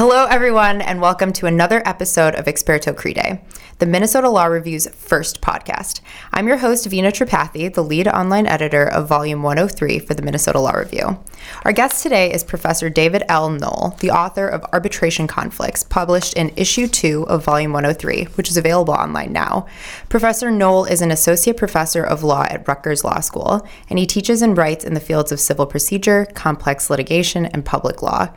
[0.00, 3.38] Hello, everyone, and welcome to another episode of Experto Crede,
[3.80, 6.00] the Minnesota Law Review's first podcast.
[6.32, 10.58] I'm your host, Vina Tripathi, the lead online editor of Volume 103 for the Minnesota
[10.58, 11.22] Law Review.
[11.66, 13.50] Our guest today is Professor David L.
[13.50, 18.56] Noll, the author of Arbitration Conflicts, published in Issue 2 of Volume 103, which is
[18.56, 19.66] available online now.
[20.08, 24.40] Professor Noll is an associate professor of law at Rutgers Law School, and he teaches
[24.40, 28.30] and writes in the fields of civil procedure, complex litigation, and public law.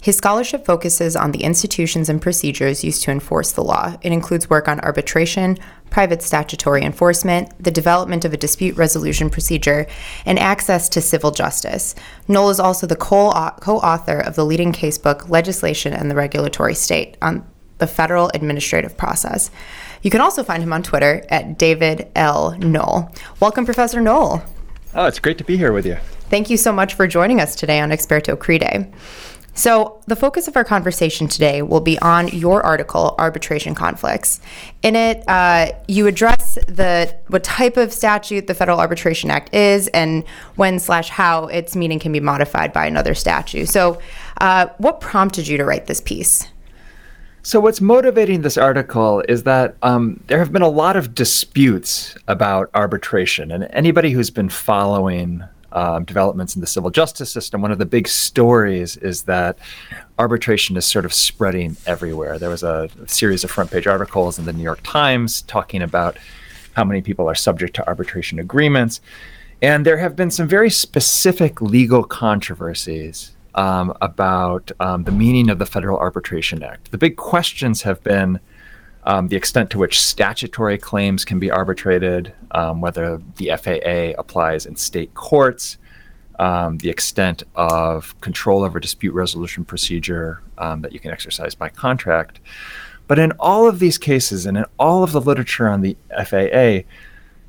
[0.00, 3.96] His scholarship focuses on the institutions and procedures used to enforce the law.
[4.00, 5.58] It includes work on arbitration,
[5.90, 9.86] private statutory enforcement, the development of a dispute resolution procedure,
[10.24, 11.96] and access to civil justice.
[12.28, 17.16] Noll is also the co author of the leading casebook, Legislation and the Regulatory State,
[17.20, 17.44] on
[17.78, 19.50] the federal administrative process.
[20.02, 22.56] You can also find him on Twitter at David L.
[22.58, 23.10] Noll.
[23.40, 24.42] Welcome, Professor Noll.
[24.94, 25.96] Oh, it's great to be here with you.
[26.30, 28.92] Thank you so much for joining us today on Experto Crede.
[29.58, 34.40] So, the focus of our conversation today will be on your article, Arbitration Conflicts.
[34.84, 39.88] In it, uh, you address the what type of statute the Federal Arbitration Act is
[39.88, 40.22] and
[40.54, 43.68] when slash how its meaning can be modified by another statute.
[43.68, 44.00] So,
[44.40, 46.46] uh, what prompted you to write this piece?
[47.42, 52.16] So, what's motivating this article is that um, there have been a lot of disputes
[52.28, 55.42] about arbitration, and anybody who's been following
[55.72, 59.58] um, developments in the civil justice system, one of the big stories is that
[60.18, 62.38] arbitration is sort of spreading everywhere.
[62.38, 66.16] There was a, series of front page articles in the New York Times talking about
[66.74, 69.00] how many people are subject to arbitration agreements.
[69.60, 75.58] And there have been some very specific legal controversies um, about um, the meaning of
[75.58, 76.92] the Federal Arbitration Act.
[76.92, 78.38] The big questions have been
[79.08, 84.66] um, the extent to which statutory claims can be arbitrated, um, whether the FAA applies
[84.66, 85.78] in state courts,
[86.38, 91.70] um, the extent of control over dispute resolution procedure um, that you can exercise by
[91.70, 92.38] contract.
[93.06, 96.86] But in all of these cases and in all of the literature on the FAA,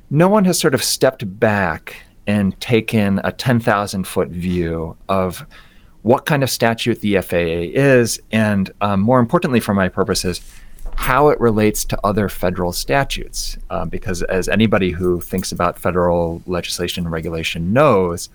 [0.08, 5.44] no one has sort of stepped back and taken a 10,000 foot view of
[6.00, 10.40] what kind of statute the FAA is, and um, more importantly, for my purposes,
[10.96, 13.58] how it relates to other federal statutes.
[13.70, 18.28] Um, because as anybody who thinks about federal legislation and regulation knows,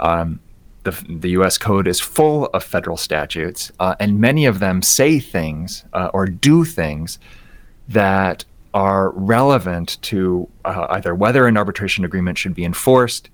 [0.00, 0.40] um,
[0.84, 1.58] the, the U.S.
[1.58, 6.26] Code is full of federal statutes, uh, and many of them say things uh, or
[6.26, 7.18] do things
[7.88, 13.30] that are relevant to uh, either whether an arbitration agreement should be enforced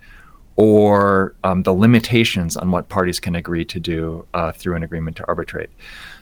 [0.56, 5.16] or um, the limitations on what parties can agree to do uh, through an agreement
[5.16, 5.70] to arbitrate.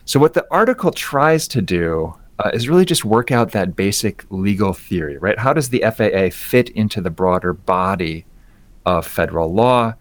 [0.05, 4.25] So, what the article tries to do uh, is really just work out that basic
[4.31, 5.37] legal theory, right?
[5.37, 8.25] How does the FAA fit into the broader body
[8.85, 9.93] of federal law?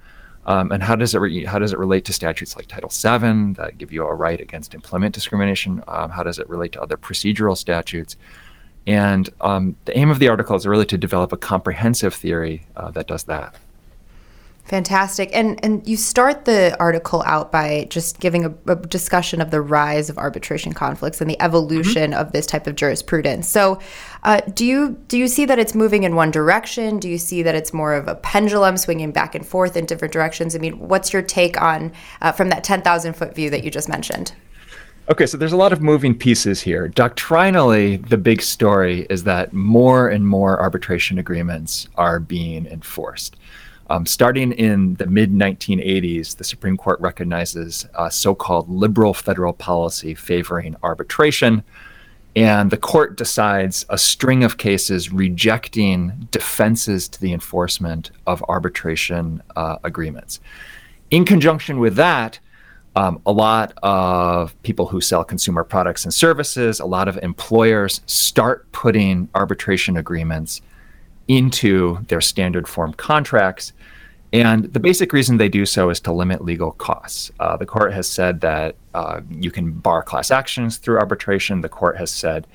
[0.47, 3.53] Um, and how does it re- how does it relate to statutes like Title VII
[3.55, 5.83] that give you a right against employment discrimination?
[5.87, 8.17] Um, how does it relate to other procedural statutes?
[8.87, 12.91] And um, the aim of the article is really to develop a comprehensive theory uh,
[12.93, 13.55] that does that.
[14.71, 15.31] Fantastic.
[15.33, 19.61] And and you start the article out by just giving a, a discussion of the
[19.61, 22.21] rise of arbitration conflicts and the evolution mm-hmm.
[22.21, 23.49] of this type of jurisprudence.
[23.49, 23.81] So,
[24.23, 27.01] uh, do you do you see that it's moving in one direction?
[27.01, 30.13] Do you see that it's more of a pendulum swinging back and forth in different
[30.13, 30.55] directions?
[30.55, 31.91] I mean, what's your take on
[32.23, 34.35] uh, from that ten thousand foot view that you just mentioned?
[35.11, 36.87] Okay, so there's a lot of moving pieces here.
[36.87, 43.35] Doctrinally, the big story is that more and more arbitration agreements are being enforced.
[43.91, 49.53] Um, starting in the mid 1980s, the Supreme Court recognizes uh, so called liberal federal
[49.53, 51.65] policy favoring arbitration.
[52.37, 59.43] And the court decides a string of cases rejecting defenses to the enforcement of arbitration
[59.57, 60.39] uh, agreements.
[61.11, 62.39] In conjunction with that,
[62.95, 68.03] um, a lot of people who sell consumer products and services, a lot of employers
[68.07, 70.61] start putting arbitration agreements
[71.31, 73.73] into their standard form contracts.
[74.33, 77.31] And the basic reason they do so is to limit legal costs.
[77.39, 81.61] Uh, the court has said that uh, you can bar class actions through arbitration.
[81.61, 82.49] The court has said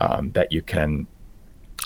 [0.00, 1.06] um, that you can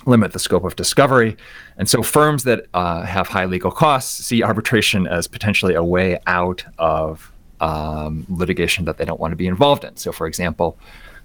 [0.07, 1.37] limit the scope of discovery.
[1.77, 6.19] And so firms that uh, have high legal costs see arbitration as potentially a way
[6.27, 7.31] out of
[7.61, 9.97] um, litigation that they don't want to be involved in.
[9.97, 10.79] So, for example,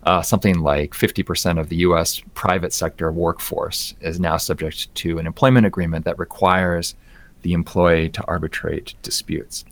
[0.04, 5.28] uh, something like 50% of the US private sector workforce is now subject to an
[5.28, 6.96] employment agreement that requires
[7.42, 9.66] the employee to arbitrate disputes.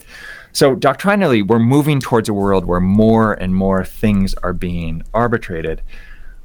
[0.54, 5.82] So, doctrinally, we're moving towards a world where more and more things are being arbitrated.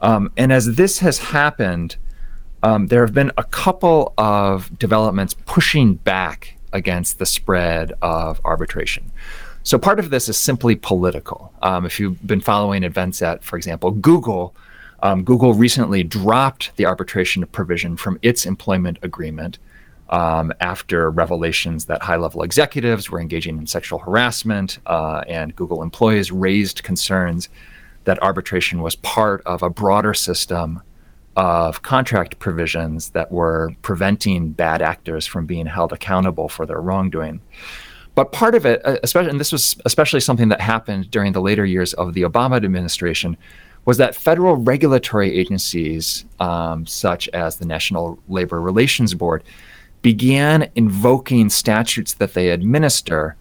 [0.00, 1.96] Um, and as this has happened,
[2.62, 9.12] um, there have been a couple of developments pushing back against the spread of arbitration.
[9.64, 11.52] So part of this is simply political.
[11.62, 14.54] Um, if you've been following events at, for example, Google,
[15.02, 19.58] um, Google recently dropped the arbitration provision from its employment agreement
[20.10, 25.82] um, after revelations that high level executives were engaging in sexual harassment, uh, and Google
[25.82, 27.48] employees raised concerns
[28.04, 30.82] that arbitration was part of a broader system
[31.34, 37.40] of contract provisions that were preventing bad actors from being held accountable for their wrongdoing.
[38.14, 41.40] But part of it, uh, especially, and this was especially something that happened during the
[41.40, 43.36] later years of the Obama administration,
[43.84, 49.42] was that federal regulatory agencies, um, such as the National Labor Relations Board,
[50.02, 53.36] began invoking statutes that they administer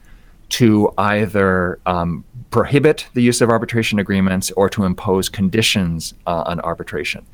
[0.50, 6.60] to either um, prohibit the use of arbitration agreements or to impose conditions uh, on
[6.62, 7.26] arbitration.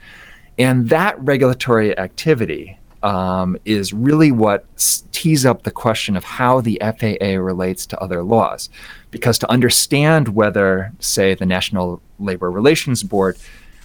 [0.57, 4.65] And that regulatory activity um, is really what
[5.11, 8.69] tees up the question of how the FAA relates to other laws.
[9.11, 13.38] Because to understand whether, say, the National Labor Relations Board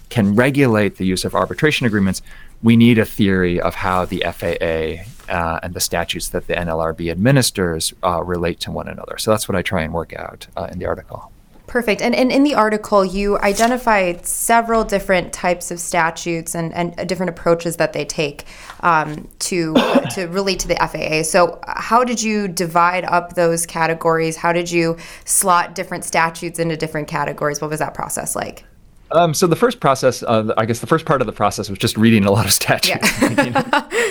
[0.09, 2.21] can regulate the use of arbitration agreements,
[2.61, 7.11] we need a theory of how the FAA uh, and the statutes that the NLRB
[7.11, 9.17] administers uh, relate to one another.
[9.17, 11.32] So that's what I try and work out uh, in the article.
[11.73, 12.03] Perfect.
[12.03, 17.31] And, and in the article, you identified several different types of statutes and, and different
[17.31, 18.45] approaches that they take
[18.81, 19.73] um, to
[20.11, 21.23] to relate to the FAA.
[21.23, 24.37] So, how did you divide up those categories?
[24.37, 27.59] How did you slot different statutes into different categories?
[27.59, 28.65] What was that process like?
[29.09, 31.79] Um, so the first process, uh, I guess the first part of the process was
[31.79, 33.29] just reading a lot of statutes, yeah.
[33.29, 33.53] thinking,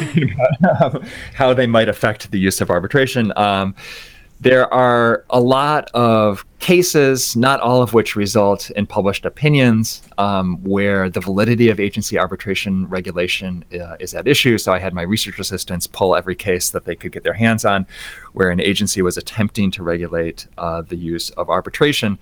[0.00, 0.36] thinking
[0.80, 1.04] about
[1.34, 3.32] how they might affect the use of arbitration.
[3.36, 3.76] Um,
[4.42, 10.62] there are a lot of cases, not all of which result in published opinions, um,
[10.62, 14.56] where the validity of agency arbitration regulation uh, is at issue.
[14.56, 17.64] So I had my research assistants pull every case that they could get their hands
[17.64, 17.84] on
[18.32, 22.16] where an agency was attempting to regulate uh, the use of arbitration.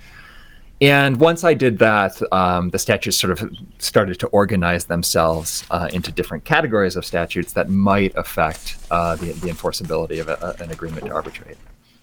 [0.80, 3.46] And once I did that, um, the statutes sort of
[3.78, 9.32] started to organize themselves uh, into different categories of statutes that might affect uh, the,
[9.32, 11.58] the, enforceability of a, an agreement to arbitrate.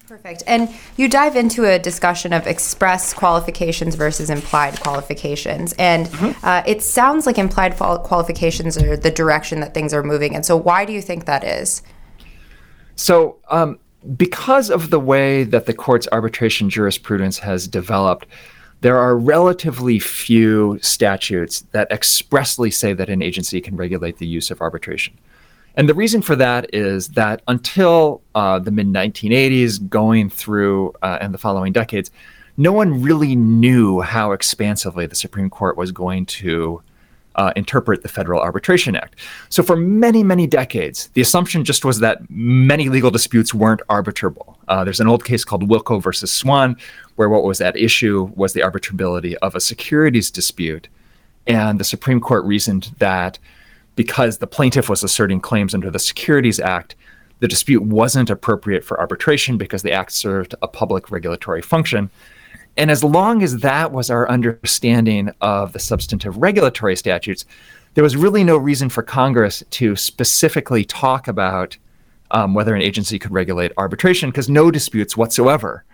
[0.08, 0.42] Perfect.
[0.46, 5.74] And you dive into a discussion of express qualifications versus implied qualifications.
[5.78, 6.46] And mm-hmm.
[6.46, 10.34] uh, it sounds like implied qualifications are the direction that things are moving.
[10.34, 11.82] And so, why do you think that is?
[12.96, 13.78] So, um,
[14.16, 18.24] because of the way that the court's arbitration jurisprudence has developed,
[18.80, 24.50] there are relatively few statutes that expressly say that an agency can regulate the use
[24.50, 25.18] of arbitration.
[25.78, 31.18] And the reason for that is that until uh, the mid 1980s, going through uh,
[31.20, 32.10] and the following decades,
[32.56, 36.82] no one really knew how expansively the Supreme Court was going to
[37.36, 39.14] uh, interpret the Federal Arbitration Act.
[39.50, 44.56] So, for many, many decades, the assumption just was that many legal disputes weren't arbitrable.
[44.66, 46.76] Uh, there's an old case called Wilko versus Swan,
[47.14, 50.88] where what was at issue was the arbitrability of a securities dispute.
[51.46, 53.38] And the Supreme Court reasoned that
[53.98, 56.94] because the plaintiff was asserting claims under the Securities Act,
[57.40, 62.08] the dispute wasn't appropriate for arbitration because the act served a public regulatory function.
[62.76, 67.44] And as long as that was our understanding of the substantive regulatory statutes,
[67.94, 71.76] there was really no reason for Congress to specifically talk about
[72.30, 75.84] um, whether an agency could regulate arbitration because no disputes whatsoever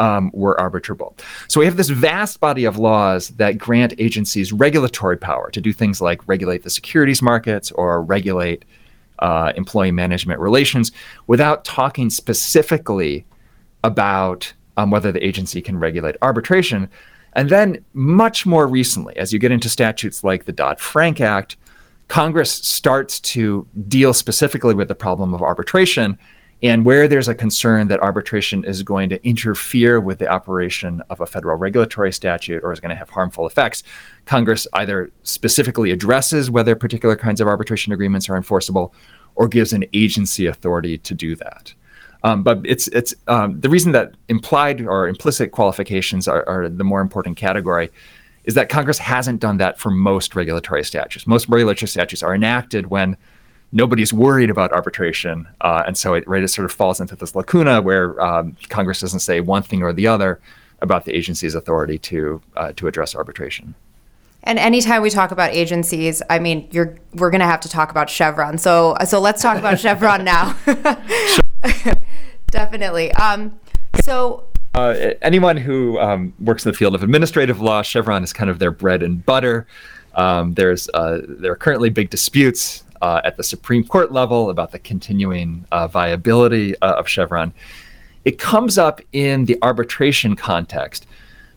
[0.00, 1.16] um, were arbitrable.
[1.46, 5.72] So we have this vast body of laws that grant agencies regulatory power to do
[5.72, 8.64] things like regulate the securities markets or regulate
[9.20, 10.90] uh, employee management relations
[11.26, 13.26] without talking specifically
[13.84, 16.88] about um, whether the agency can regulate arbitration.
[17.34, 21.56] And then, much more recently, as you get into statutes like the Dodd Frank Act,
[22.08, 26.18] Congress starts to deal specifically with the problem of arbitration.
[26.62, 31.20] And where there's a concern that arbitration is going to interfere with the operation of
[31.20, 33.82] a federal regulatory statute or is going to have harmful effects,
[34.26, 38.94] Congress either specifically addresses whether particular kinds of arbitration agreements are enforceable
[39.36, 41.72] or gives an agency authority to do that.
[42.22, 46.84] Um, but it's it's um, the reason that implied or implicit qualifications are, are, the
[46.84, 47.90] more important category
[48.44, 51.26] is that Congress hasn't done that for most regulatory statutes.
[51.26, 53.16] Most regulatory statutes are enacted when
[53.72, 57.34] nobody's worried about arbitration, uh, and so it, right, it sort of falls into this
[57.34, 60.40] lacuna where um, Congress doesn't say one thing or the other
[60.80, 63.74] about the agency's authority to uh, to address arbitration.
[64.42, 67.90] And anytime we talk about agencies, I mean, you're we're going to have to talk
[67.90, 68.58] about Chevron.
[68.58, 70.56] So so let's talk about Chevron now.
[72.50, 73.12] Definitely.
[73.12, 73.58] Um,
[74.02, 74.46] so.
[74.72, 78.60] Uh, anyone who um, works in the field of administrative law, Chevron is kind of
[78.60, 79.66] their bread and butter.
[80.14, 84.72] Um, there's uh, there are currently big disputes uh, at the Supreme Court level about
[84.72, 87.52] the continuing uh, viability uh, of Chevron.
[88.24, 91.06] it comes up in the arbitration context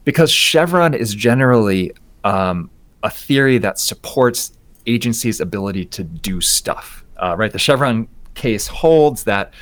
[0.06, 2.70] because Chevron is generally um,
[3.04, 7.04] a theory that supports agencies' ability to do stuff.
[7.18, 9.54] Uh, right, the Chevron case holds that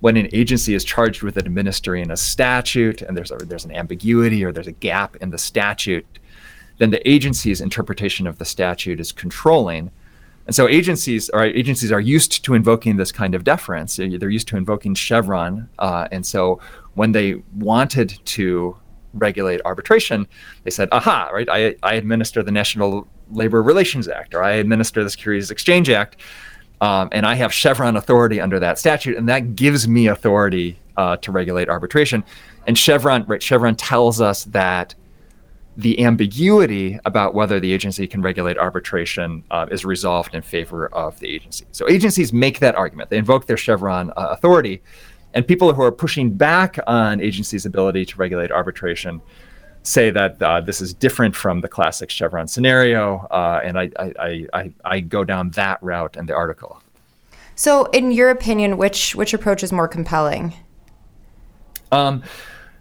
[0.00, 4.44] when an agency is charged with administering a statute and there's a, there's an ambiguity
[4.44, 6.06] or there's a gap in the statute,
[6.78, 9.90] then the agency's interpretation of the statute is controlling.
[10.48, 13.96] And so agencies are agencies are used to invoking this kind of deference.
[13.96, 16.58] They're used to invoking Chevron, uh, and so
[16.94, 18.74] when they wanted to
[19.12, 20.26] regulate arbitration,
[20.64, 21.28] they said, "Aha!
[21.34, 21.48] Right?
[21.50, 26.16] I, I administer the National Labor Relations Act, or I administer the Securities Exchange Act."
[26.80, 31.18] Um, and I have Chevron authority under that statute, and that gives me authority uh,
[31.18, 32.24] to regulate arbitration.
[32.66, 34.94] And Chevron, right, Chevron tells us that
[35.78, 41.18] the ambiguity about whether the agency can regulate arbitration uh, is resolved in favor of
[41.20, 41.64] the agency.
[41.70, 44.82] So agencies make that argument; they invoke their Chevron uh, authority,
[45.34, 49.22] and people who are pushing back on agencies' ability to regulate arbitration
[49.84, 54.46] say that uh, this is different from the classic Chevron scenario, uh, and I, I,
[54.52, 56.82] I, I, go down that route in the article.
[57.54, 60.54] So, in your opinion, which which approach is more compelling?
[61.92, 62.24] Um,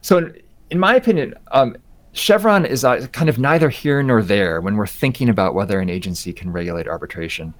[0.02, 0.32] so,
[0.72, 1.78] in my opinion, um,
[2.18, 5.90] Chevron is uh, kind of neither here nor there when we're thinking about whether an
[5.90, 7.54] agency can regulate arbitration,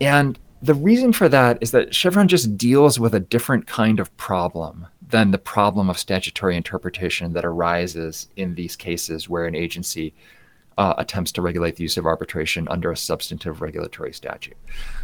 [0.00, 4.16] and the reason for that is that Chevron just deals with a different kind of
[4.16, 10.14] problem than the problem of statutory interpretation that arises in these cases where an agency
[10.78, 14.56] uh, attempts to regulate the use of arbitration under a substantive regulatory statute.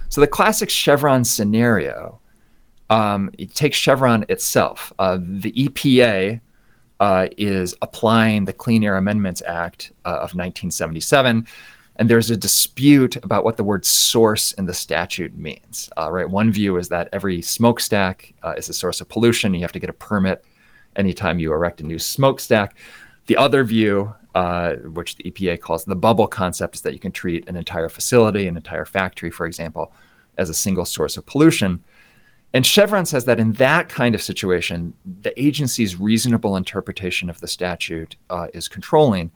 [0.09, 2.21] So the classic Chevron scenario
[2.91, 4.93] um, it takes Chevron itself.
[4.99, 6.41] Uh, the EPA
[7.01, 11.47] uh, is applying the Clean Air Amendments Act uh, of 1977
[11.99, 15.91] and there's a dispute about what the word source in the statute means.
[15.99, 19.53] Uh, right, one view is that every smokestack uh, is a source of pollution.
[19.53, 20.45] You have to get a permit
[20.95, 22.77] anytime you erect a new smokestack.
[23.27, 27.11] The other view, uh, which the EPA calls the bubble concept, is that you can
[27.11, 29.93] treat an entire facility, an entire factory, for example,
[30.39, 31.83] as a single source of pollution.
[32.55, 37.49] And Chevron says that in that kind of situation, the agency's reasonable interpretation of the
[37.49, 39.31] statute uh, is controlling.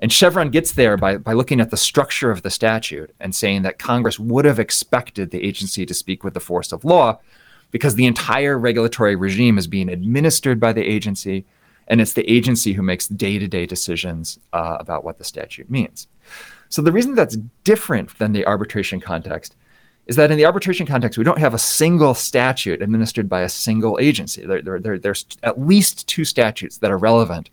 [0.00, 3.62] And Chevron gets there by, by looking at the structure of the statute and saying
[3.62, 7.20] that Congress would have expected the agency to speak with the force of law
[7.70, 11.44] because the entire regulatory regime is being administered by the agency,
[11.86, 15.70] and it's the agency who makes day to day decisions uh, about what the statute
[15.70, 16.08] means.
[16.68, 19.54] So the reason that's different than the arbitration context
[20.10, 23.48] is that in the arbitration context, we don't have a single statute administered by a
[23.48, 24.44] single agency.
[24.44, 27.48] There, there, there, there's at least two statutes that are relevant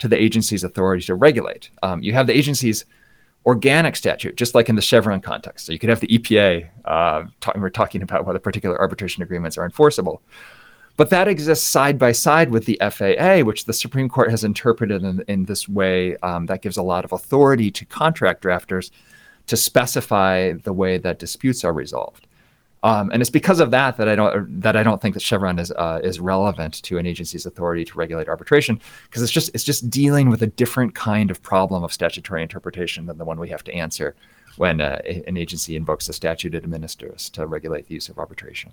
[0.00, 1.70] to the agency's authority to regulate.
[1.80, 2.84] Um, you have the agency's
[3.46, 5.66] organic statute, just like in the Chevron context.
[5.66, 7.22] So you could have the EPA, uh,
[7.54, 10.22] we're talking about whether particular arbitration agreements are enforceable.
[10.96, 15.04] But that exists side by side with the FAA, which the Supreme Court has interpreted
[15.04, 18.90] in, in this way um, that gives a lot of authority to contract drafters
[19.46, 22.26] to specify the way that disputes are resolved.
[22.84, 25.58] Um, and it's because of that that I don't that I don't think that Chevron
[25.60, 29.62] is uh, is relevant to an agency's authority to regulate arbitration because it's just it's
[29.62, 33.48] just dealing with a different kind of problem of statutory interpretation than the one we
[33.50, 34.16] have to answer
[34.56, 38.72] when uh, an agency invokes a statute it administers to regulate the use of arbitration.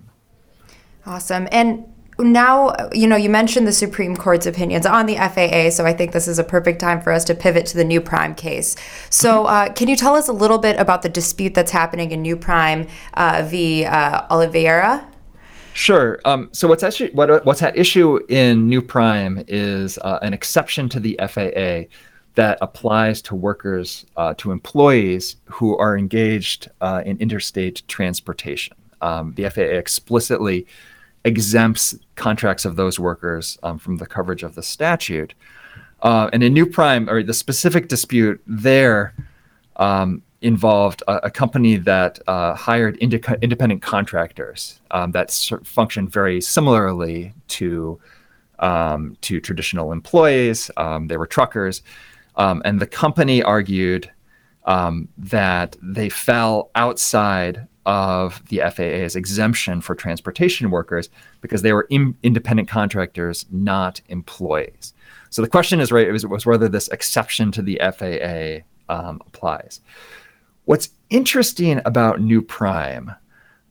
[1.05, 1.47] Awesome.
[1.51, 1.85] And
[2.19, 6.11] now, you know, you mentioned the Supreme Court's opinions on the FAA, so I think
[6.11, 8.75] this is a perfect time for us to pivot to the New Prime case.
[9.09, 12.21] So, uh, can you tell us a little bit about the dispute that's happening in
[12.21, 13.85] New Prime uh, v.
[13.85, 15.07] Uh, Oliveira?
[15.73, 16.19] Sure.
[16.25, 20.89] Um, so what's actually what, what's at issue in New Prime is uh, an exception
[20.89, 21.89] to the FAA
[22.35, 28.75] that applies to workers uh, to employees who are engaged uh, in interstate transportation.
[29.01, 30.67] Um, the FAA explicitly
[31.23, 35.33] exempts contracts of those workers um, from the coverage of the statute.
[36.01, 39.13] Uh, and in New Prime, or the specific dispute there
[39.75, 45.31] um, involved a, a, company that uh, hired independent contractors um, that
[45.63, 47.99] functioned very similarly to
[48.59, 50.71] um, to traditional employees.
[50.77, 51.81] Um, they were truckers,
[52.35, 54.09] um, and the company argued
[54.65, 61.09] that they fell outside of the FAA's exemption for transportation workers
[61.41, 64.93] because they were in, independent contractors, not employees.
[65.31, 68.63] So the question is, right, was, was whether this exception to the FAA
[68.93, 69.81] um, applies.
[70.65, 73.11] What's interesting about New Prime,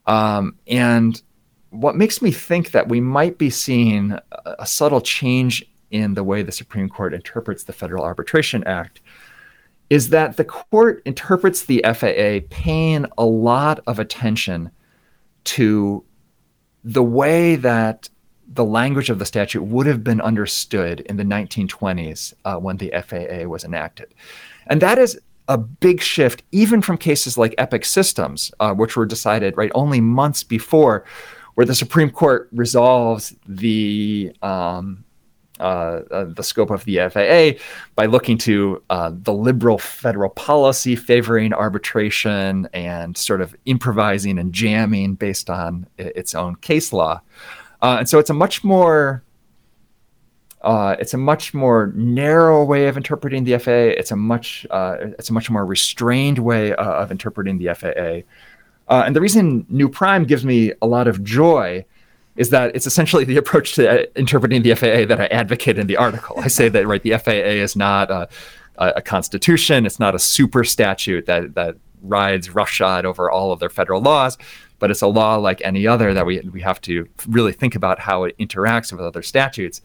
[0.05, 1.21] um, and
[1.69, 6.23] what makes me think that we might be seeing a, a subtle change in the
[6.23, 9.01] way the Supreme Court interprets the Federal Arbitration Act
[9.89, 14.69] is that the court interprets the FAA paying a lot of attention
[15.45, 16.03] to
[16.83, 18.09] the way that
[18.51, 22.91] the language of the statute would have been understood in the 1920s uh, when the
[23.05, 24.13] FAA was enacted.
[24.67, 29.05] And that is a big shift, even from cases like Epic Systems, uh, which were
[29.05, 31.05] decided right only months before,
[31.55, 35.03] where the Supreme Court resolves the um,
[35.59, 37.61] the scope of the FAA
[37.95, 44.53] by looking to uh, the liberal federal policy favoring arbitration and sort of improvising and
[44.53, 47.21] jamming based on its own case law.
[47.81, 49.23] Uh, and so it's a much more
[50.61, 53.95] uh, it's a much more narrow way of interpreting the FAA.
[53.97, 58.23] It's a much uh, it's a much more restrained way of interpreting the FAA.
[58.89, 61.85] and the reason New Prime gives me a lot of joy
[62.39, 65.85] is that it's essentially the approach to uh, interpreting the FAA that I advocate in
[65.85, 66.39] the article.
[66.39, 68.27] I say that right, the FAA is not a,
[68.77, 73.69] a constitution; it's not a super statute that that rides roughshod over all of their
[73.69, 74.37] federal laws,
[74.79, 77.99] but it's a law like any other that we we have to really think about
[77.99, 79.81] how it interacts with other statutes.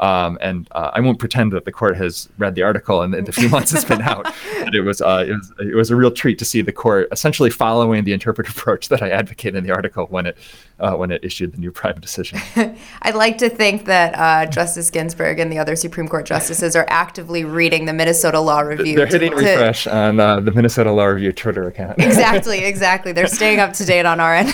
[0.00, 3.24] Um, and uh, I won't pretend that the court has read the article in, in
[3.24, 4.24] the few months it's been out.
[4.64, 7.08] But it was, uh, it was it was a real treat to see the court
[7.12, 10.36] essentially following the interpretive approach that I advocate in the article when it
[10.80, 12.40] uh, when it issued the new prime decision.
[13.02, 16.86] I'd like to think that uh, Justice Ginsburg and the other Supreme Court justices are
[16.88, 18.96] actively reading the Minnesota Law Review.
[18.96, 21.98] They're hitting to, refresh on uh, the Minnesota Law Review Twitter account.
[21.98, 23.12] exactly, exactly.
[23.12, 24.50] They're staying up to date on our end.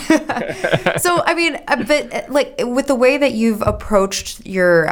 [1.00, 4.90] so I mean, uh, but like with the way that you've approached your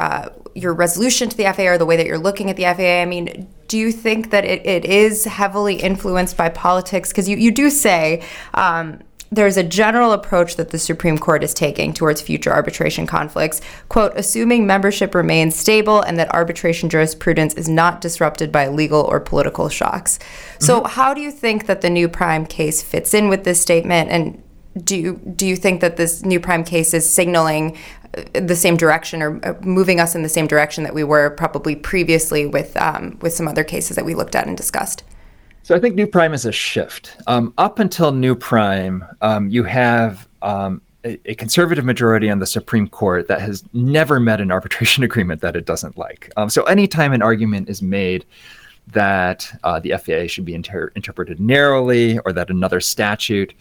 [0.54, 3.02] your resolution to the FAA or the way that you're looking at the FAA?
[3.02, 7.10] I mean, do you think that it, it is heavily influenced by politics?
[7.10, 8.22] Because you, you do say
[8.54, 9.00] um,
[9.30, 14.12] there's a general approach that the Supreme Court is taking towards future arbitration conflicts, quote,
[14.16, 19.68] assuming membership remains stable and that arbitration jurisprudence is not disrupted by legal or political
[19.68, 20.18] shocks.
[20.18, 20.64] Mm-hmm.
[20.64, 24.10] So, how do you think that the new prime case fits in with this statement?
[24.10, 24.42] And
[24.84, 27.76] do you, do you think that this new prime case is signaling
[28.34, 31.76] the same direction or uh, moving us in the same direction that we were probably
[31.76, 35.04] previously with um, with some other cases that we looked at and discussed.
[35.62, 37.16] So I think new prime is a shift.
[37.26, 42.46] Um, up until new prime, um, you have um, a, a, conservative majority on the
[42.46, 46.32] Supreme Court that has never met an arbitration agreement that it doesn't like.
[46.36, 48.24] Um, so anytime an argument is made
[48.92, 53.52] that uh, the FAA should be inter- interpreted narrowly or that another statute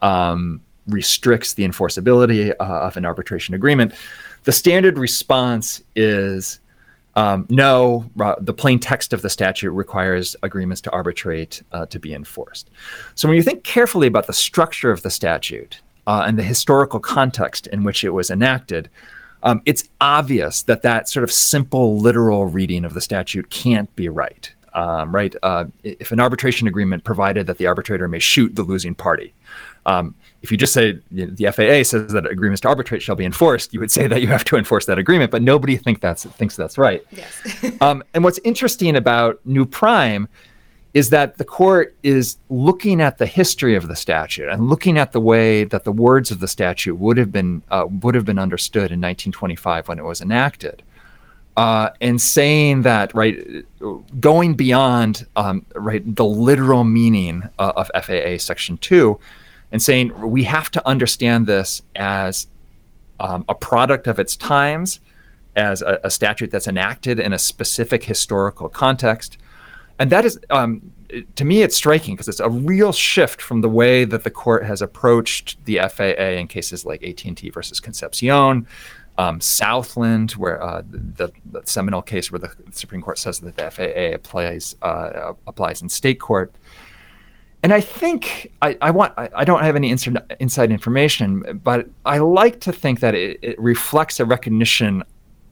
[0.00, 3.94] um, restricts the enforceability uh, of an arbitration agreement,
[4.44, 6.60] the standard response is
[7.14, 11.98] um, no, uh, the plain text of the statute requires agreements to arbitrate uh, to
[11.98, 12.70] be enforced.
[13.14, 17.00] So when you think carefully about the structure of the statute uh, and the historical
[17.00, 18.88] context in which it was enacted,
[19.42, 24.08] um, it's obvious that that sort of simple literal reading of the statute can't be
[24.08, 24.52] right.
[24.74, 25.34] Um, right?
[25.42, 29.34] Uh, if an arbitration agreement provided that the arbitrator may shoot the losing party,
[29.86, 33.16] um, if you just say you know, the FAA says that agreements to arbitrate shall
[33.16, 36.00] be enforced, you would say that you have to enforce that agreement, but nobody think
[36.00, 37.04] that's thinks that's right.
[37.10, 37.72] Yes.
[37.80, 40.28] um, and what's interesting about New Prime
[40.94, 45.12] is that the court is looking at the history of the statute and looking at
[45.12, 48.38] the way that the words of the statute would have been uh, would have been
[48.38, 50.82] understood in 1925 when it was enacted,
[51.56, 53.64] uh, and saying that right,
[54.20, 59.18] going beyond um, right the literal meaning uh, of FAA Section Two
[59.72, 62.46] and saying we have to understand this as
[63.18, 65.00] um, a product of its times,
[65.56, 69.38] as a, a, statute that's enacted in a specific historical context.
[69.98, 70.92] And that is, um,
[71.36, 74.64] to me, it's striking because it's a real shift from the way that the court
[74.64, 78.66] has approached the FAA in cases like AT&T versus Concepcion,
[79.18, 83.70] um, Southland, where uh, the, the, seminal case where the Supreme Court says that the
[83.70, 86.54] FAA applies uh, applies in state court
[87.62, 91.88] and I think I, I want I, I, don't have any inside, inside information, but
[92.04, 95.04] I like to think that it, it, reflects a recognition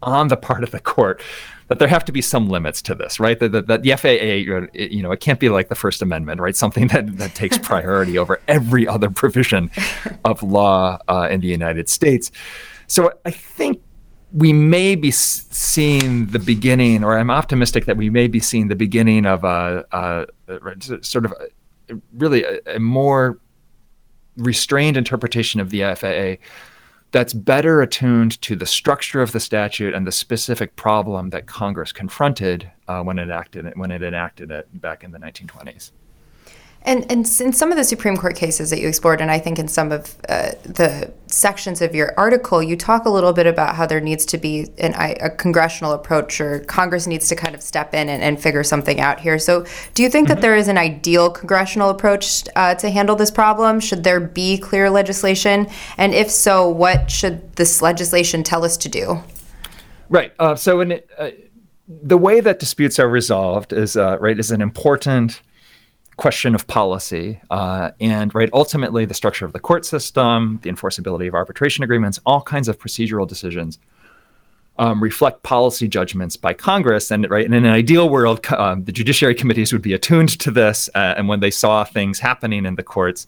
[0.02, 1.22] on the part of the court
[1.68, 3.38] that there have to be some limits to this, right?
[3.38, 6.56] That, that, the FAA, you know, it can't be like the First Amendment, right?
[6.56, 9.70] Something that, that takes priority over every other provision
[10.24, 12.32] of law uh, in the United States.
[12.88, 13.80] So I think
[14.32, 18.74] we may be seeing the beginning, or I'm optimistic that we may be seeing the
[18.74, 21.34] beginning of a, a, a sort of
[22.12, 23.38] really a, a more
[24.36, 26.42] restrained interpretation of the FAA
[27.12, 31.92] that's better attuned to the structure of the statute and the specific problem that Congress
[31.92, 35.90] confronted uh, when it enacted it when it enacted it back in the 1920s.
[36.82, 39.58] And, and in some of the Supreme Court cases that you explored, and I think
[39.58, 43.76] in some of uh, the sections of your article, you talk a little bit about
[43.76, 47.60] how there needs to be an, a congressional approach or Congress needs to kind of
[47.60, 49.38] step in and, and figure something out here.
[49.38, 50.36] So, do you think mm-hmm.
[50.36, 53.78] that there is an ideal congressional approach uh, to handle this problem?
[53.78, 55.68] Should there be clear legislation?
[55.98, 59.22] And if so, what should this legislation tell us to do?
[60.08, 60.32] Right.
[60.38, 61.30] Uh, so, in, uh,
[61.86, 65.42] the way that disputes are resolved is uh, right is an important
[66.20, 71.26] question of policy uh, and right ultimately the structure of the court system the enforceability
[71.26, 73.78] of arbitration agreements all kinds of procedural decisions
[74.78, 77.10] um, reflect policy judgments by congress.
[77.10, 80.90] And right in an ideal world um, the judiciary committees would be attuned to this
[80.94, 83.26] uh, and when they saw things happening in the courts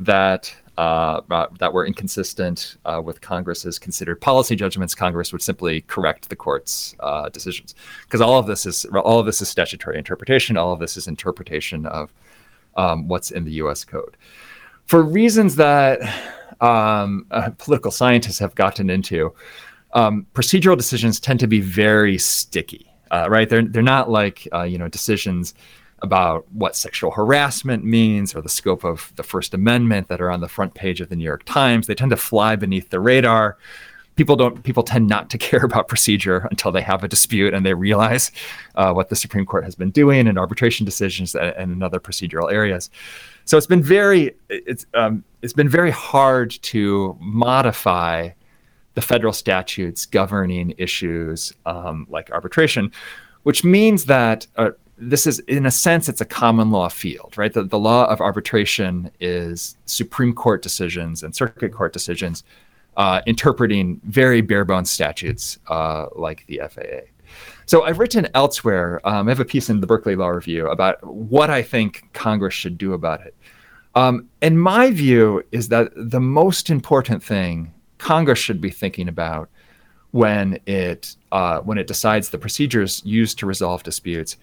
[0.00, 5.82] that uh, uh, that were inconsistent uh, with Congress's considered policy judgments, Congress would simply
[5.82, 7.76] correct the court's uh, decisions.
[8.02, 10.56] Because all of this is all of this is statutory interpretation.
[10.56, 12.12] All of this is interpretation of
[12.76, 13.84] um, what's in the U.S.
[13.84, 14.16] Code.
[14.86, 16.00] For reasons that
[16.60, 19.32] um, uh, political scientists have gotten into,
[19.92, 22.90] um, procedural decisions tend to be very sticky.
[23.12, 23.48] Uh, right?
[23.48, 25.54] They're they're not like you know decisions
[26.04, 30.40] about what sexual harassment means or the scope of the First Amendment that are on
[30.40, 31.88] the front page of the New York Times.
[31.88, 33.56] They tend to fly beneath the radar.
[34.14, 34.62] People don't.
[34.62, 38.30] People tend not to care about procedure until they have a dispute and they realize
[38.76, 41.98] uh, what the Supreme Court has been doing in arbitration decisions and, and in other
[41.98, 42.90] procedural areas.
[43.44, 48.30] So it's been very it's um, it's been very hard to modify
[48.94, 52.92] the federal statutes governing issues um, like arbitration,
[53.42, 57.52] which means that uh, this is in a sense it's a common law field right?
[57.52, 62.44] The, the law of arbitration is supreme court decisions and circuit court decisions
[62.96, 67.00] uh, interpreting very bare bones statutes uh, like the faa
[67.66, 71.04] so i've written elsewhere um, i have a piece in the berkeley law review about
[71.04, 73.34] what i think congress should do about it.
[73.96, 79.48] Um, and my view is that the most important thing congress should be thinking about
[80.12, 84.36] when it uh, when it decides the procedures used to resolve disputes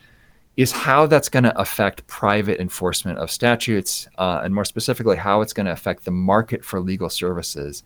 [0.57, 5.41] is how that's going to affect private enforcement of statutes, uh, and more specifically, how
[5.41, 7.83] it's going to affect the market for legal services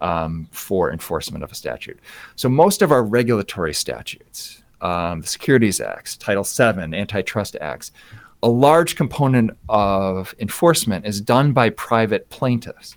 [0.00, 1.98] um, for enforcement of a statute.
[2.36, 7.92] So, most of our regulatory statutes, um, the Securities Acts, Title VII, Antitrust Acts,
[8.42, 12.96] a large component of enforcement is done by private plaintiffs.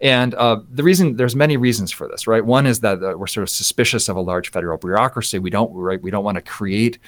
[0.00, 2.44] And uh, the reason there's many reasons for this, right?
[2.44, 5.38] One is that uh, we're sort of suspicious of a large federal bureaucracy.
[5.38, 6.98] We don't right, we don't want to create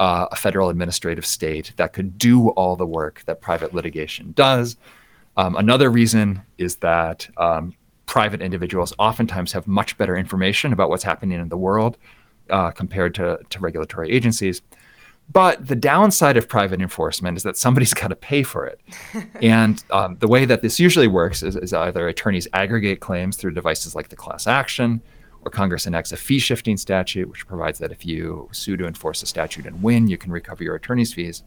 [0.00, 4.78] uh, a federal administrative state that could do all the work that private litigation does.
[5.36, 7.74] Um, another reason is that um,
[8.06, 11.98] private individuals oftentimes have much better information about what's happening in the world
[12.48, 14.62] uh, compared to, to regulatory agencies.
[15.30, 18.80] But the downside of private enforcement is that somebody's got to pay for it.
[19.42, 23.52] and um, the way that this usually works is, is, either attorneys aggregate claims through
[23.52, 25.02] devices like the class action,
[25.42, 29.22] or Congress enacts a fee shifting statute, which provides that if you sue to enforce
[29.22, 31.42] a statute and win, you can recover your attorney's fees.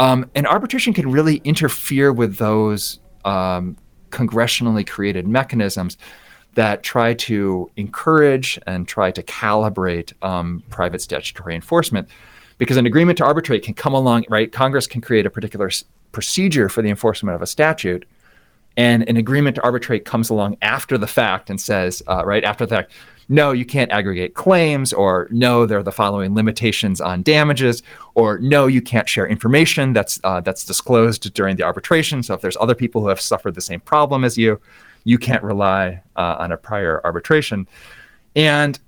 [0.00, 3.76] Um, and arbitration can really interfere with those um,
[4.10, 5.96] congressionally created mechanisms
[6.54, 12.08] that try to encourage and try to calibrate um, private statutory enforcement.
[12.58, 14.50] Because an agreement to arbitrate can come along, right?
[14.52, 18.06] Congress can create a particular s- procedure for the enforcement of a statute
[18.76, 22.66] and an agreement to arbitrate comes along after the fact and says, uh, right after
[22.66, 22.92] the fact,
[23.28, 27.82] no, you can't aggregate claims, or no, there are the following limitations on damages,
[28.14, 32.22] or no, you can't share information that's uh, that's disclosed during the arbitration.
[32.22, 34.60] So if there's other people who have suffered the same problem as you,
[35.04, 37.66] you can't rely uh, on a prior arbitration.
[38.36, 38.78] And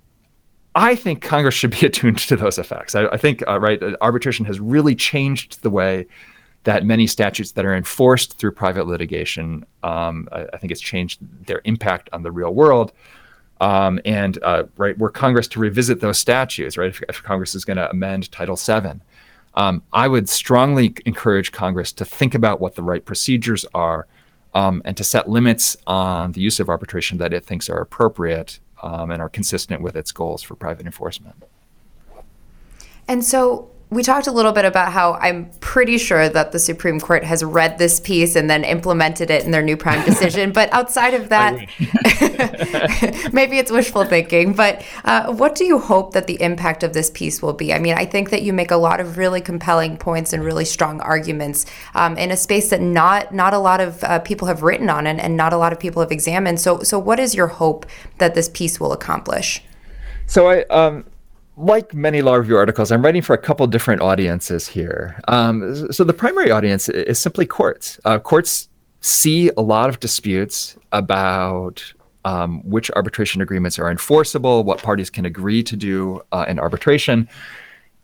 [0.75, 2.93] I think Congress should be attuned to those effects.
[2.93, 6.05] I, I think uh, right, arbitration has really changed the way
[6.67, 11.21] that many statutes that are enforced through private litigation, um, I, I, think it's changed
[11.45, 12.91] their impact on the real world.
[13.61, 17.63] Um, and uh, right, were Congress to revisit those statutes, right, if, if Congress is
[17.63, 18.99] going to amend Title VII,
[19.53, 24.05] um, I would strongly encourage Congress to think about what the right procedures are
[24.53, 28.59] um, and to set limits on the use of arbitration that it thinks are appropriate
[28.83, 31.45] um, and are consistent with its goals for private enforcement.
[33.07, 36.99] And so, we talked a little bit about how I'm pretty sure that the Supreme
[36.99, 40.51] Court has read this piece and then implemented it in their new prime decision.
[40.51, 41.53] but outside of that,
[43.33, 44.53] maybe it's wishful thinking.
[44.53, 47.73] But uh, what do you hope that the impact of this piece will be?
[47.73, 50.65] I mean, I think that you make a lot of really compelling points and really
[50.65, 54.63] strong arguments um, in a space that not not a lot of uh, people have
[54.63, 56.59] written on and, and not a lot of people have examined.
[56.59, 57.85] So, so what is your hope
[58.17, 59.63] that this piece will accomplish?
[60.25, 60.63] So I.
[60.63, 61.05] Um
[61.57, 65.19] like many law review articles, I'm writing for a couple different audiences here.
[65.27, 67.99] Um, so the primary audience is simply courts.
[68.05, 68.69] Uh, courts
[69.01, 71.83] see a lot of disputes about
[72.25, 77.27] um, which arbitration agreements are enforceable, what parties can agree to do uh, in arbitration.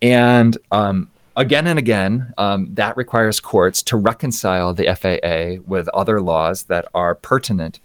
[0.01, 6.21] And um, again and again, um, that requires courts to reconcile the FAA with other
[6.21, 7.79] laws that are pertinent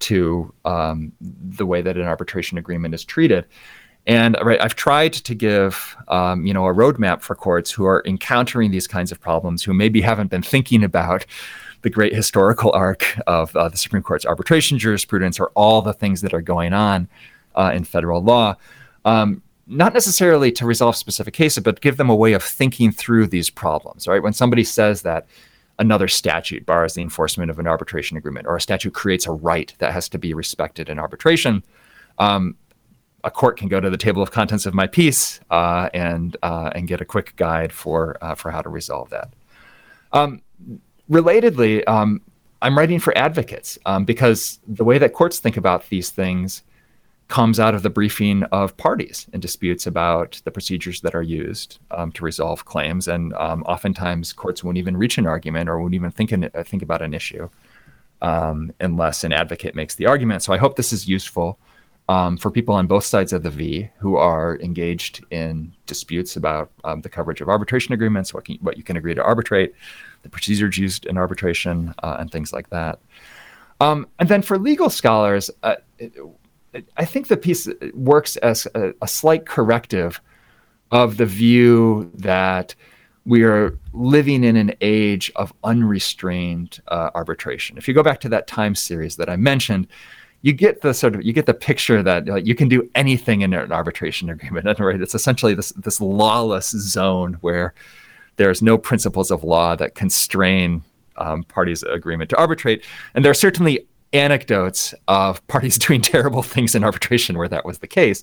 [0.00, 3.44] to um, the way that an arbitration agreement is treated.
[4.06, 8.02] And right, I've tried to give um, you know a roadmap for courts who are
[8.04, 11.24] encountering these kinds of problems, who maybe haven't been thinking about
[11.82, 16.20] the great historical arc of uh, the Supreme Court's arbitration jurisprudence or all the things
[16.20, 17.08] that are going on
[17.54, 18.56] uh, in federal law.
[19.04, 23.28] Um, not necessarily to resolve specific cases, but give them a way of thinking through
[23.28, 24.08] these problems.
[24.08, 25.26] Right, when somebody says that
[25.78, 29.74] another statute bars the enforcement of an arbitration agreement, or a statute creates a right
[29.78, 31.62] that has to be respected in arbitration.
[32.18, 32.56] Um,
[33.24, 36.70] a court can go to the table of contents of my piece uh, and uh,
[36.74, 39.32] and get a quick guide for uh, for how to resolve that.
[40.12, 40.42] Um,
[41.10, 42.20] relatedly, um,
[42.60, 46.62] I'm writing for advocates um, because the way that courts think about these things
[47.28, 51.78] comes out of the briefing of parties in disputes about the procedures that are used
[51.90, 55.94] um, to resolve claims, and um, oftentimes courts won't even reach an argument or won't
[55.94, 57.48] even think in, think about an issue
[58.20, 60.42] um, unless an advocate makes the argument.
[60.42, 61.58] So I hope this is useful
[62.08, 66.70] um, for people on both sides of the V who are engaged in disputes about
[66.84, 69.72] um, the coverage of arbitration agreements, what, can, what you can agree to arbitrate,
[70.22, 72.98] the procedures used in arbitration, uh, and things like that.
[73.80, 76.14] Um, and then for legal scholars, uh, it,
[76.72, 80.20] it, I think the piece works as a, a, slight corrective
[80.90, 82.74] of the view that
[83.24, 87.78] we are living in an age of unrestrained uh, arbitration.
[87.78, 89.88] If you go back to that time series that I mentioned,
[90.42, 93.40] you get the sort of you get the picture that like, you can do anything
[93.40, 94.78] in an arbitration agreement.
[94.82, 95.00] Right?
[95.00, 97.74] It's essentially this this lawless zone where
[98.36, 100.82] there's no principles of law that constrain
[101.16, 106.74] um, parties' agreement to arbitrate, and there are certainly anecdotes of parties doing terrible things
[106.74, 108.22] in arbitration where that was the case.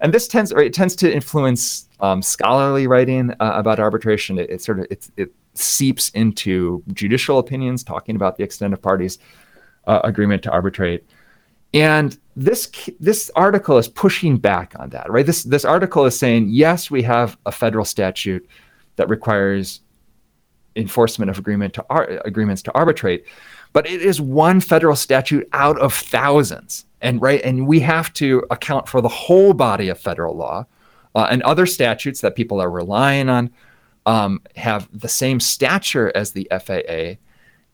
[0.00, 4.38] And this tends or it tends to influence um, scholarly writing uh, about arbitration.
[4.38, 8.80] It, it sort of it, it seeps into judicial opinions talking about the extent of
[8.80, 9.18] parties'
[9.86, 11.04] uh, agreement to arbitrate.
[11.74, 15.26] And this this article is pushing back on that, right?
[15.26, 18.48] This this article is saying yes, we have a federal statute
[18.96, 19.80] that requires
[20.76, 23.26] enforcement of agreement to ar- agreements to arbitrate,
[23.72, 28.44] but it is one federal statute out of thousands, and right, and we have to
[28.50, 30.64] account for the whole body of federal law,
[31.14, 33.50] uh, and other statutes that people are relying on
[34.06, 37.18] um, have the same stature as the FAA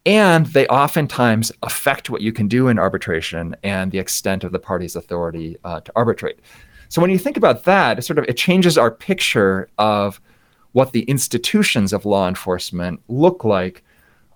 [0.07, 4.59] and they oftentimes affect what you can do in arbitration and the extent of the
[4.59, 6.41] party's authority uh, to arbitrate.
[6.89, 10.21] So when you think about that, it sort of it changes our picture of
[10.73, 13.83] what the institutions of law enforcement look like,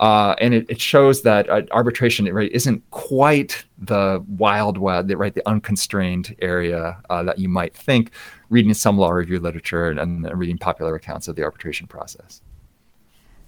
[0.00, 5.34] uh, and it, it, shows that uh, arbitration right isn't quite the wild west, right,
[5.34, 8.12] the unconstrained area uh, that you might think.
[8.48, 12.40] Reading some law review literature and, and reading popular accounts of the arbitration process.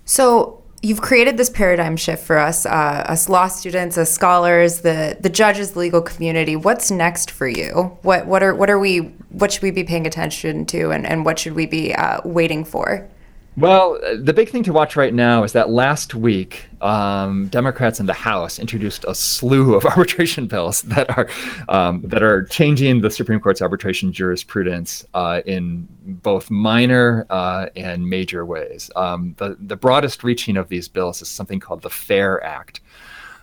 [0.04, 2.68] So you've created this paradigm shift for us, uh,
[3.06, 6.56] us law students, as scholars, the the judges, the legal community.
[6.56, 7.96] What's next for you?
[8.02, 8.98] What what are what are we?
[9.30, 12.64] What should we be paying attention to, and and what should we be uh, waiting
[12.64, 13.08] for?
[13.56, 18.06] Well, the big thing to watch right now is that last week, um, Democrats in
[18.06, 21.28] the House introduced a slew of arbitration bills that are
[21.68, 28.08] um, that are changing the Supreme Court's arbitration jurisprudence uh, in both minor uh, and
[28.08, 28.88] major ways.
[28.94, 32.80] Um, the the broadest reaching of these bills is something called the FAIR Act.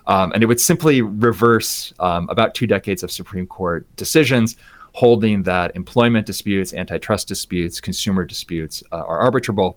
[0.08, 4.56] Um, and it would simply reverse um, about two decades of Supreme Court decisions
[4.98, 9.76] holding that employment disputes, antitrust disputes, consumer disputes uh, are arbitrable.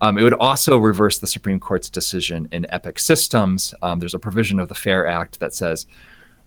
[0.00, 3.74] Um, it would also reverse the Supreme Court's decision in Epic Systems.
[3.82, 5.86] Um, there's a provision of the FAIR Act that says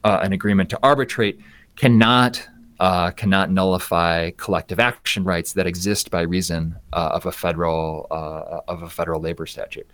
[0.03, 1.39] uh, an agreement to arbitrate
[1.75, 2.47] cannot
[2.79, 8.59] uh, cannot nullify collective action rights that exist by reason uh, of a federal uh,
[8.67, 9.89] of a federal labor statute.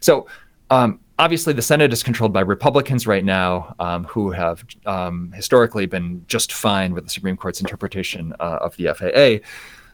[0.00, 0.26] So
[0.70, 5.84] um, obviously, the Senate is controlled by Republicans right now, um, who have um, historically
[5.86, 9.46] been just fine with the Supreme Court's interpretation uh, of the FAA.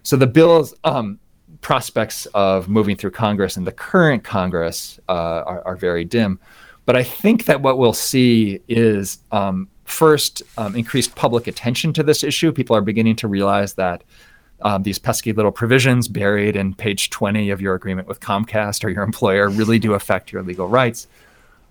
[0.04, 1.18] So the bill's um,
[1.61, 6.38] prospects of moving through Congress and the current Congress uh, are, are, very dim.
[6.87, 12.03] But I think that what we'll see is um, first um, increased public attention to
[12.03, 12.53] this issue.
[12.53, 14.05] People are beginning to realize that
[14.62, 18.88] um, these pesky little provisions buried in page 20 of your agreement with Comcast or
[18.88, 21.07] your employer really do affect your legal rights.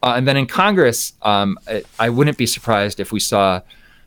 [0.03, 3.61] Uh, and then in Congress, um, I, I, wouldn't be surprised if we saw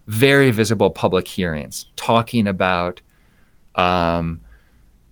[0.07, 3.01] very visible public hearings talking about
[3.75, 4.41] um,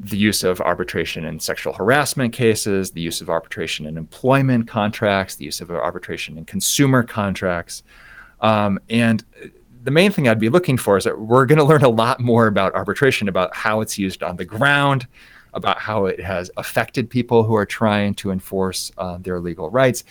[0.01, 5.35] the use of arbitration in sexual harassment cases, the use of arbitration in employment contracts,
[5.35, 7.83] the use of arbitration in consumer contracts.
[8.41, 9.25] Um, and
[9.83, 12.21] the main thing I'd be looking for is that we're going to learn a lot
[12.21, 15.07] more about arbitration, about how it's used on the ground,
[15.55, 20.05] about how it has affected people who are trying to enforce uh, their legal rights.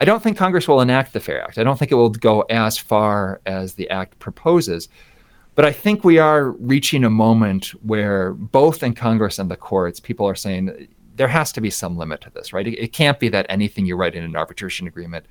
[0.00, 1.58] I don't think Congress will enact the FAIR Act.
[1.58, 4.88] I don't think it will go as far as the act proposes.
[5.54, 10.00] But I think we are reaching a moment where both in Congress and the courts,
[10.00, 12.66] people are saying there has to be some limit to this, right?
[12.66, 15.26] It, it can't be that anything you write in an arbitration agreement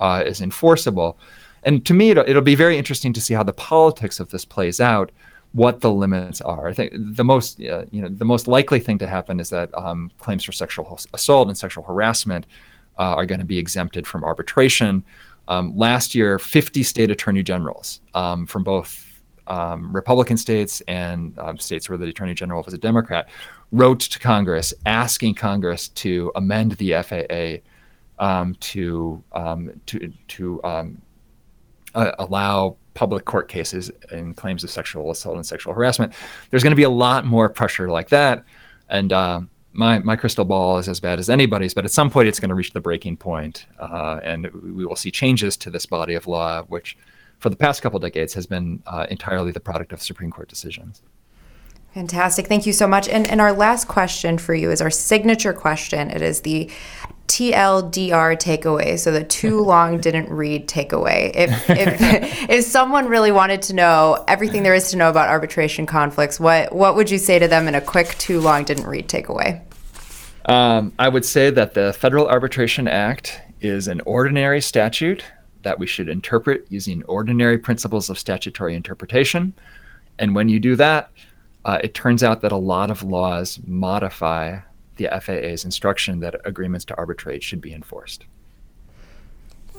[0.00, 1.18] uh, is enforceable.
[1.62, 4.44] And to me, it'll, it'll be very interesting to see how the politics of this
[4.44, 5.12] plays out,
[5.52, 6.68] what the limits are.
[6.68, 9.76] I think the most, uh, you know, the most likely thing to happen is that
[9.76, 12.46] um, claims for sexual assault and sexual harassment
[12.98, 15.04] uh, are going to be exempted from arbitration.
[15.48, 19.09] Um, last year, 50 state attorney generals um, from both
[19.50, 23.28] um, Republican states and um, states where the Attorney General was a Democrat,
[23.72, 27.62] wrote to Congress asking Congress to amend the FAA
[28.24, 31.02] um, to um, to to um,
[31.94, 36.12] uh, allow public court cases in claims of sexual assault and sexual harassment.
[36.50, 38.44] There's going to be a lot more pressure like that,
[38.88, 39.40] and uh,
[39.72, 41.74] my my crystal ball is as bad as anybody's.
[41.74, 44.96] But at some point, it's going to reach the breaking point, uh, and we will
[44.96, 46.96] see changes to this body of law, which
[47.40, 51.02] for the past couple decades has been uh, entirely the product of Supreme Court decisions.
[51.94, 52.46] Fantastic.
[52.46, 53.08] Thank you so much.
[53.08, 56.10] And, and our last question for you is our signature question.
[56.10, 56.70] It is the
[57.26, 61.32] TLDR takeaway, so the too long didn't read takeaway.
[61.34, 62.00] If, if,
[62.50, 66.72] if someone really wanted to know everything there is to know about arbitration conflicts, what,
[66.72, 69.60] what would you say to them in a quick too long didn't read takeaway?
[70.44, 75.24] Um, I would say that the Federal Arbitration Act is an ordinary statute
[75.62, 79.52] that we should interpret using ordinary principles of statutory interpretation.
[80.18, 81.10] And when you do that,
[81.64, 84.60] uh, it turns out that a lot of laws modify
[84.96, 88.24] the FAA's instruction that agreements to arbitrate should be enforced.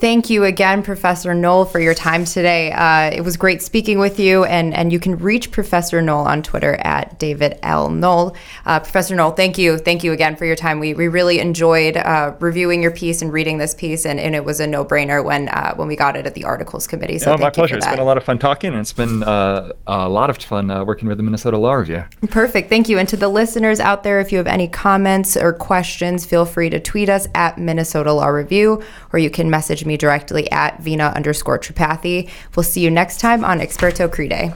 [0.02, 2.72] Thank you again, Professor Noll, for your time today.
[2.72, 6.42] Uh, it was great speaking with you, and, and you can reach Professor Noll on
[6.42, 7.92] Twitter at David L.
[7.92, 8.36] Noll.
[8.66, 9.78] Uh, Professor Noll, thank you.
[9.78, 10.80] Thank you again for your time.
[10.80, 14.44] We, we really enjoyed uh, reviewing your piece and reading this piece, and, and it
[14.44, 17.20] was a no brainer when uh, when we got it at the Articles Committee.
[17.20, 17.78] So, my pleasure.
[17.78, 20.72] It's been a lot of fun talking, and it's been uh, a lot of fun
[20.72, 22.06] uh, working with the Minnesota Law Review.
[22.32, 22.70] Perfect.
[22.70, 22.98] Thank you.
[22.98, 26.72] And to the listeners out there, if you have any comments or questions, feel free
[26.72, 28.82] to tweet us at Minnesota Law Review,
[29.14, 32.30] or you can message me me directly at Vina underscore Tripathi.
[32.56, 34.54] We'll see you next time on Experto Crede.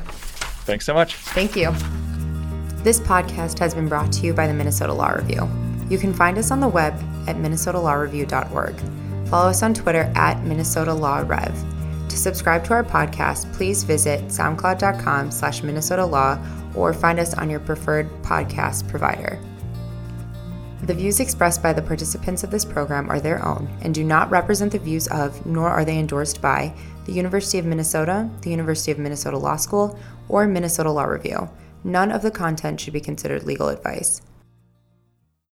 [0.65, 1.15] Thanks so much.
[1.15, 1.71] Thank you.
[2.83, 5.49] This podcast has been brought to you by the Minnesota Law Review.
[5.89, 6.93] You can find us on the web
[7.27, 8.75] at minnesotalawreview.org.
[9.27, 11.53] Follow us on Twitter at Minnesota Law Rev.
[12.09, 16.39] To subscribe to our podcast, please visit soundcloud.com slash Minnesota Law
[16.75, 19.39] or find us on your preferred podcast provider.
[20.85, 24.29] The views expressed by the participants of this program are their own and do not
[24.29, 28.91] represent the views of, nor are they endorsed by, the University of Minnesota, the University
[28.91, 29.97] of Minnesota Law School,
[30.29, 31.49] or Minnesota Law Review.
[31.83, 34.21] None of the content should be considered legal advice.